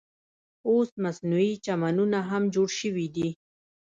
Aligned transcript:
اوس 0.69 0.89
مصنوعي 1.03 1.53
چمنونه 1.65 2.19
هم 2.29 2.43
جوړ 2.55 2.67
شوي 2.79 3.07
دي. 3.15 3.29